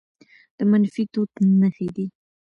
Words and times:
د 0.57 0.59
منفي 0.71 1.03
دود 1.13 1.31
نښې 1.59 1.87
دي 1.95 2.05